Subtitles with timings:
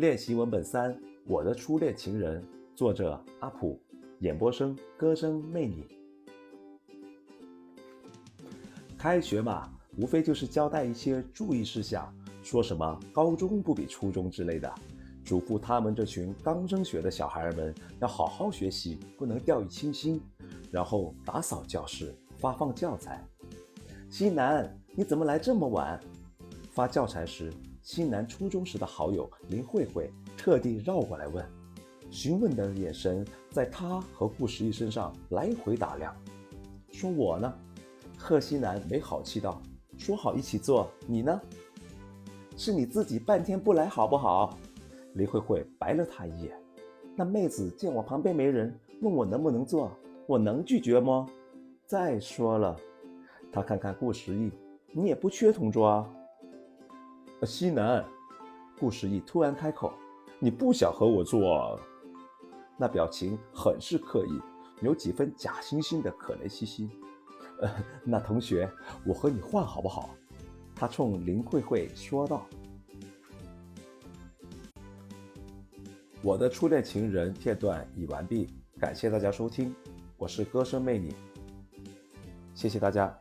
[0.00, 2.42] 练习文本三：我的初恋情人，
[2.74, 3.78] 作者阿普，
[4.20, 5.84] 演播生歌声魅你。
[8.96, 12.10] 开学嘛，无非就是交代一些注意事项，
[12.42, 14.74] 说什么高中不比初中之类的，
[15.22, 20.18] 嘱咐他们这群刚升学的小孩们要好好学习，不能掉以轻心，
[20.70, 23.22] 然后打扫教室，发放教材。
[24.08, 26.00] 西南，你怎么来这么晚？
[26.70, 27.52] 发教材时。
[27.92, 31.44] 新南初中时的好友林慧慧特地绕过来问，
[32.08, 36.14] 询问的眼神在他和顾时义身上来回打量。
[36.92, 37.52] 说我呢？
[38.16, 39.60] 贺西南没好气道
[39.98, 41.40] ：“说好一起做，你呢？
[42.56, 44.56] 是你自己半天不来好不好？”
[45.14, 46.56] 林慧慧白了他一眼。
[47.16, 49.90] 那妹子见我旁边没人，问我能不能做，
[50.28, 51.26] 我能拒绝吗？
[51.86, 52.76] 再说了，
[53.50, 54.52] 他看看顾时义，
[54.92, 56.08] 你也不缺同桌啊。
[57.46, 58.04] 西南，
[58.78, 59.92] 顾时义突然开口
[60.38, 61.80] ：“你不想和我做？”
[62.78, 64.40] 那表情很是刻意，
[64.82, 66.88] 有几分假惺惺的可怜兮兮。
[67.60, 67.70] 呃，
[68.04, 68.70] 那同学，
[69.04, 70.10] 我和你换好不好？
[70.74, 72.46] 他冲林慧慧说道。
[76.22, 79.74] 我的初恋情人片段已完毕，感谢大家收听，
[80.16, 81.14] 我是歌声魅影，
[82.54, 83.14] 谢谢大家。